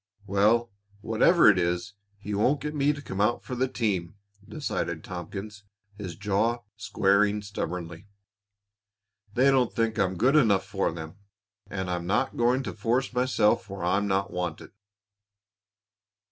"Well, 0.25 0.71
whatever 1.01 1.47
it 1.47 1.59
is, 1.59 1.93
he 2.17 2.33
won't 2.33 2.59
get 2.59 2.73
me 2.73 2.91
to 2.91 3.03
come 3.03 3.21
out 3.21 3.43
for 3.43 3.53
the 3.53 3.67
team," 3.67 4.15
decided 4.49 5.03
Tompkins, 5.03 5.63
his 5.95 6.15
jaw 6.15 6.63
squaring 6.75 7.43
stubbornly. 7.43 8.07
"They 9.35 9.51
don't 9.51 9.71
think 9.71 9.99
I'm 9.99 10.17
good 10.17 10.35
enough 10.35 10.65
for 10.65 10.91
them, 10.91 11.17
and 11.69 11.87
I'm 11.87 12.07
not 12.07 12.35
going 12.35 12.63
to 12.63 12.73
force 12.73 13.13
myself 13.13 13.69
where 13.69 13.83
I'm 13.83 14.07
not 14.07 14.31
wanted." 14.31 14.71